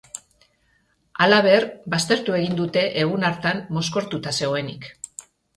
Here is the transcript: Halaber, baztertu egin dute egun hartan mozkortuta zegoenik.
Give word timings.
Halaber, 1.25 1.67
baztertu 1.95 2.37
egin 2.39 2.57
dute 2.63 2.85
egun 3.05 3.29
hartan 3.31 3.63
mozkortuta 3.79 4.37
zegoenik. 4.41 4.93